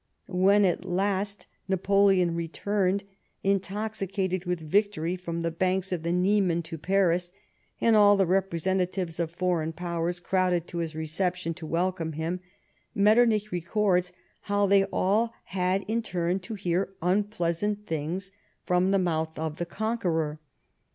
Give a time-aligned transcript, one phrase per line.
[0.25, 3.03] When, at last, Napoleon returned,
[3.45, 7.31] "intoxi cated with victory," from the banks of the Niemen to Paris,
[7.79, 12.39] and all the representatives of Foreign Powers crowded to his reception to welcome him,
[12.95, 18.31] Metternich records how they all had in turn to hear unpleasant things
[18.63, 20.39] from the mouth of the conqueror.